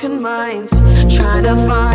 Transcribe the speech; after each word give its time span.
broken 0.00 0.22
minds. 0.22 0.70
Trying 1.14 1.44
to 1.44 1.56
find 1.66 1.89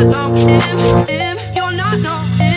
You're 0.00 0.06
not 1.72 1.98
know 1.98 2.24
him. 2.38 2.48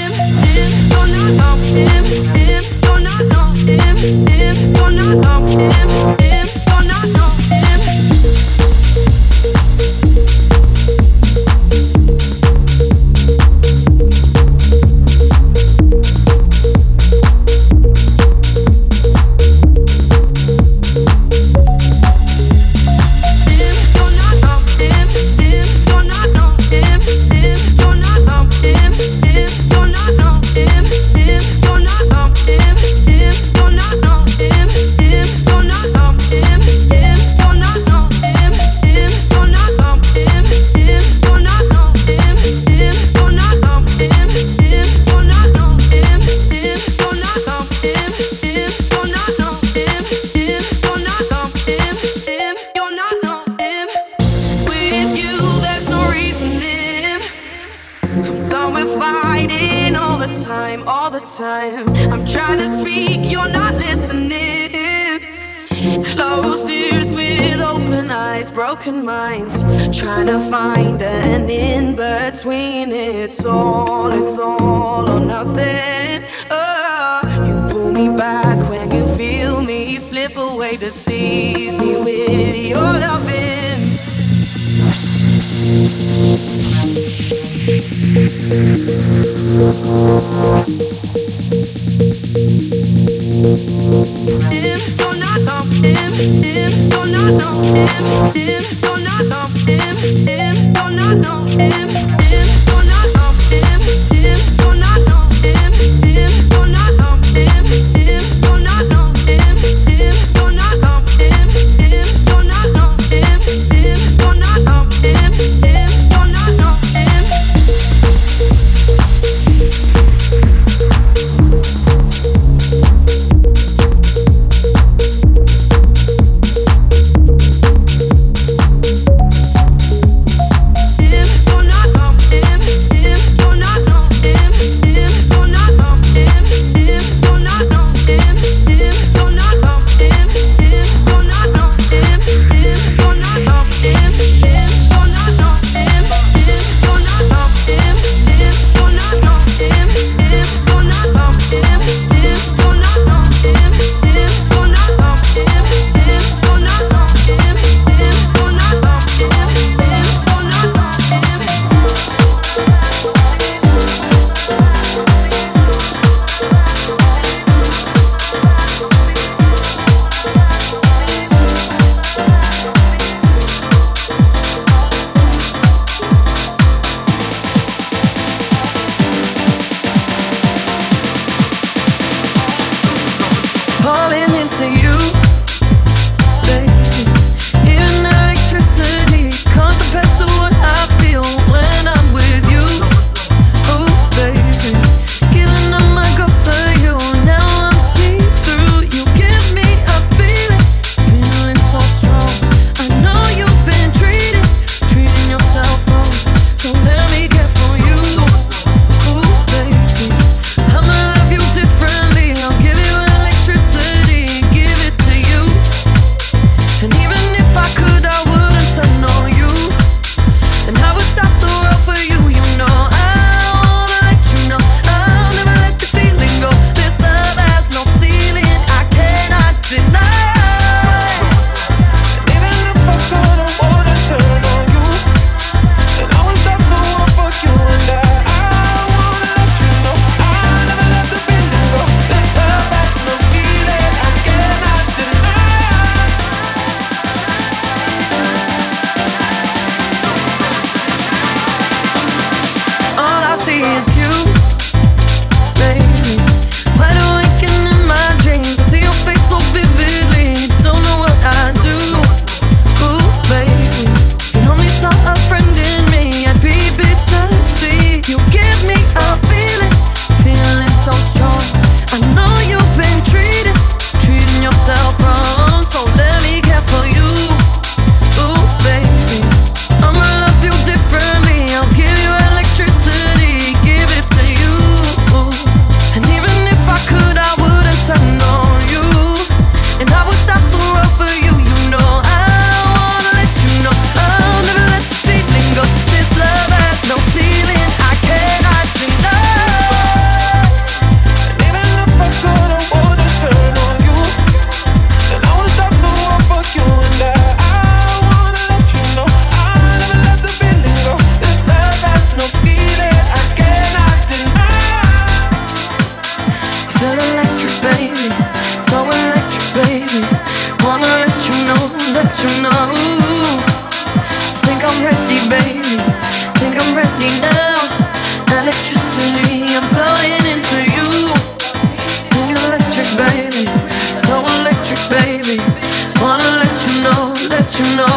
you 337.61 337.77
know 337.77 337.90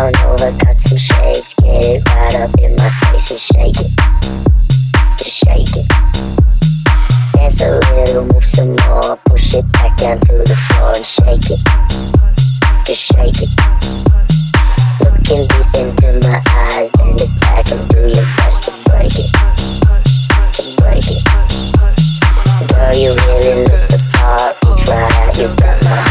on 0.00 0.16
over, 0.24 0.50
cut 0.64 0.80
some 0.80 0.96
shapes, 0.96 1.52
get 1.54 1.84
it 1.84 2.08
right 2.08 2.34
up 2.36 2.58
in 2.58 2.74
my 2.76 2.88
space 2.88 3.30
and 3.30 3.40
shake 3.40 3.80
it. 3.84 3.92
Just 5.18 5.44
shake 5.44 5.76
it. 5.76 5.86
Dance 7.34 7.60
a 7.60 7.78
little, 7.78 8.24
move 8.24 8.44
some 8.44 8.76
more, 8.86 9.16
push 9.26 9.54
it 9.54 9.70
back 9.72 9.98
down 9.98 10.18
to 10.20 10.38
the 10.38 10.56
floor 10.56 10.92
and 10.96 11.04
shake 11.04 11.50
it. 11.52 11.60
Just 12.86 13.12
shake 13.12 13.42
it. 13.44 13.52
Looking 15.04 15.46
deep 15.52 15.70
into 15.76 16.26
my 16.26 16.42
eyes, 16.48 16.88
bend 16.96 17.20
it 17.20 17.40
back 17.40 17.70
and 17.70 17.86
do 17.90 18.00
your 18.08 18.28
best 18.38 18.64
to 18.64 18.72
break 18.88 19.12
it. 19.18 19.30
To 20.56 20.62
break 20.80 21.04
it. 21.12 21.22
Girl, 22.72 22.96
you 22.96 23.10
really 23.26 23.64
look 23.68 23.88
the 23.90 24.00
part, 24.14 24.56
reach 24.64 24.86
right 24.88 25.36
you 25.36 25.48
got 25.56 25.84
my 25.84 25.90
heart. 25.90 26.09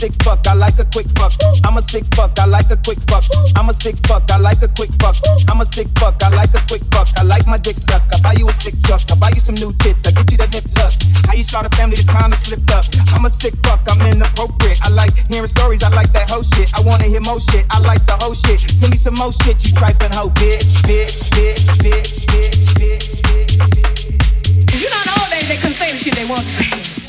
sick 0.00 0.16
fuck, 0.24 0.40
I 0.48 0.54
like 0.54 0.78
a 0.78 0.86
quick 0.88 1.12
fuck. 1.12 1.32
I'm 1.60 1.76
a 1.76 1.82
sick 1.82 2.08
fuck, 2.16 2.32
I 2.40 2.46
like 2.46 2.70
a 2.72 2.76
quick 2.80 2.96
fuck. 3.04 3.22
I'm 3.54 3.68
a 3.68 3.72
sick 3.74 3.96
fuck, 4.08 4.24
I 4.32 4.38
like 4.38 4.62
a 4.62 4.68
quick 4.68 4.88
fuck. 4.96 5.14
I'm 5.44 5.60
a 5.60 5.64
sick 5.64 5.88
fuck, 6.00 6.16
I 6.24 6.32
like 6.32 6.56
a 6.56 6.62
quick 6.72 6.80
fuck. 6.88 7.08
I 7.20 7.22
like 7.22 7.46
my 7.46 7.58
dick 7.58 7.76
suck. 7.76 8.00
I 8.08 8.16
buy 8.24 8.32
you 8.32 8.48
a 8.48 8.52
sick 8.52 8.80
truck. 8.80 9.02
I 9.12 9.14
buy 9.20 9.28
you 9.28 9.40
some 9.44 9.56
new 9.56 9.72
tits. 9.84 10.08
I 10.08 10.12
get 10.16 10.24
you 10.32 10.38
that 10.40 10.56
nip 10.56 10.64
tuck. 10.72 10.96
How 11.28 11.34
you 11.36 11.42
start 11.42 11.66
a 11.66 11.70
family, 11.76 12.00
the 12.00 12.08
time 12.08 12.32
of 12.32 12.38
slipped 12.38 12.70
up. 12.72 12.88
I'm 13.12 13.26
a 13.26 13.28
sick 13.28 13.52
fuck, 13.60 13.84
I'm 13.92 14.00
inappropriate. 14.08 14.80
I 14.80 14.88
like 14.88 15.12
hearing 15.28 15.52
stories, 15.52 15.82
I 15.82 15.92
like 15.92 16.12
that 16.16 16.30
whole 16.30 16.48
shit. 16.48 16.72
I 16.72 16.80
wanna 16.80 17.04
hear 17.04 17.20
more 17.20 17.40
shit, 17.40 17.68
I 17.68 17.80
like 17.84 18.00
the 18.06 18.16
whole 18.16 18.32
shit. 18.32 18.56
Send 18.60 18.92
me 18.92 18.96
some 18.96 19.20
more 19.20 19.32
shit, 19.32 19.60
you 19.68 19.76
trifling 19.76 20.16
hoe, 20.16 20.32
bitch, 20.40 20.80
bitch, 20.88 21.28
bitch, 21.36 21.68
bitch, 21.84 22.24
bitch, 22.24 22.64
bitch, 22.80 23.20
bitch. 23.20 23.68
bitch. 23.68 24.80
You 24.80 24.88
know 24.88 25.12
all 25.20 25.28
they 25.28 25.44
they 25.44 25.60
can 25.60 25.76
say 25.76 25.92
the 25.92 25.98
shit 26.00 26.16
they 26.16 26.24
want 26.24 26.40
to 26.40 26.48
say. 26.48 26.99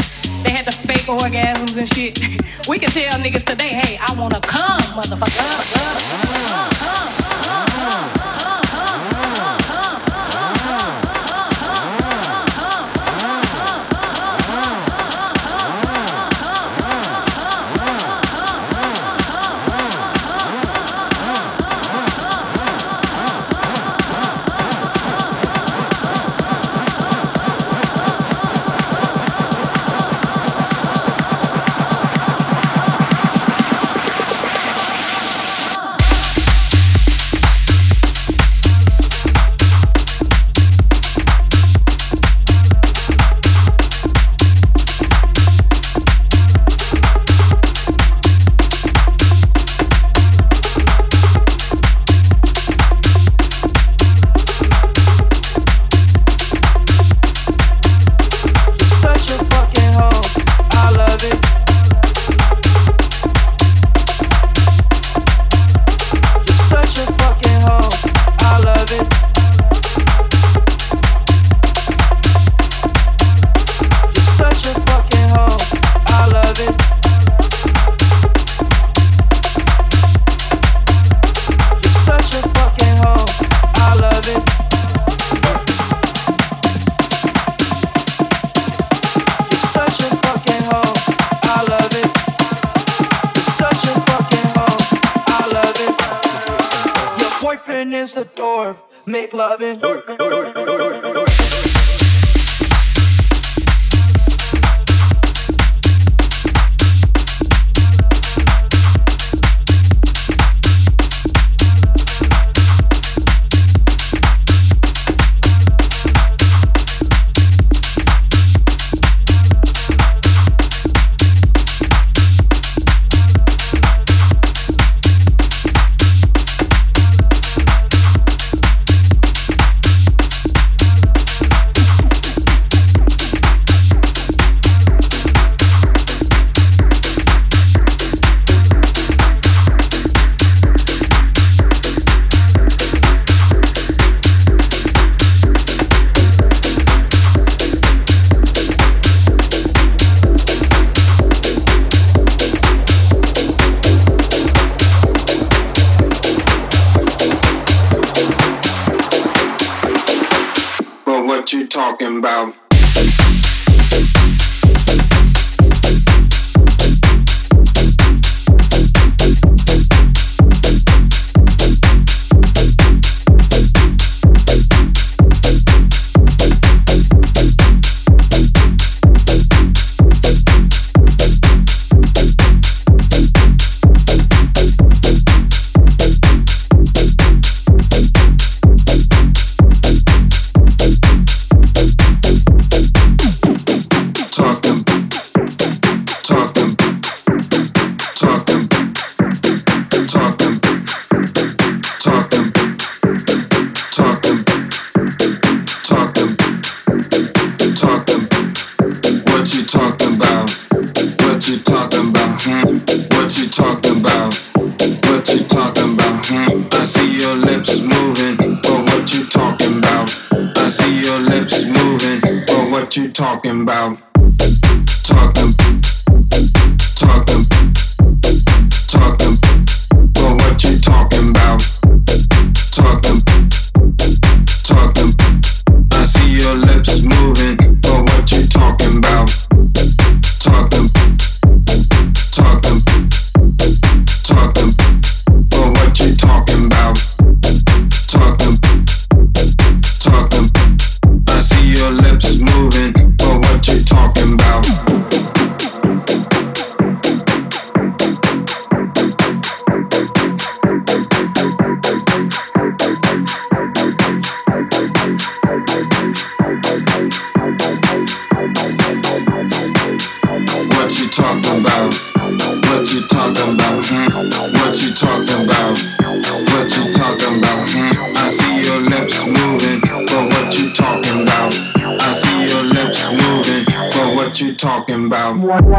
They 0.43 0.51
had 0.51 0.65
the 0.65 0.71
fake 0.71 1.07
orgasms 1.07 1.77
and 1.77 1.87
shit. 1.93 2.19
We 2.67 2.79
can 2.79 2.89
tell 2.91 3.19
niggas 3.19 3.45
today, 3.45 3.69
hey, 3.69 3.97
I 4.01 4.13
wanna 4.19 4.41
come, 4.41 4.81
motherfucker. 4.97 5.37
Come, 5.73 5.93
come, 6.01 6.71
come, 6.81 7.11
come, 7.45 7.67
come, 7.77 8.11
come, 8.39 8.63
come, 8.71 9.35
come. 9.35 9.61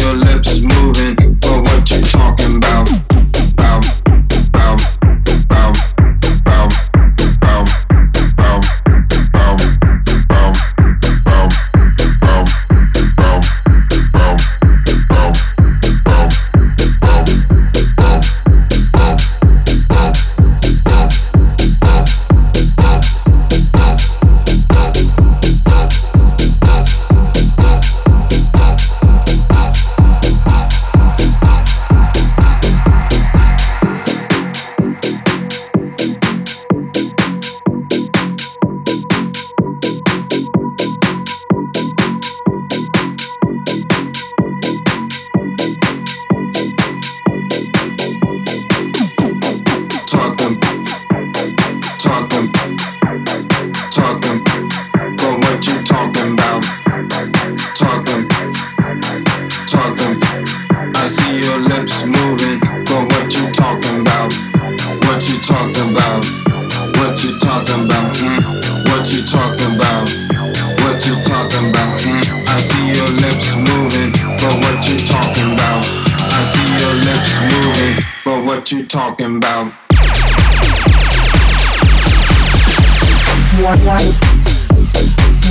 your 0.00 0.14
lips 0.14 0.60
moving 0.60 1.34
but 1.40 1.62
what 1.62 1.90
you 1.90 2.00
talking 2.02 2.56
about. 2.56 3.09